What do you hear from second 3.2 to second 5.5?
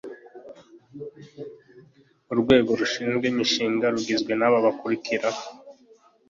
imishinga rugizwe n’aba bakurikira: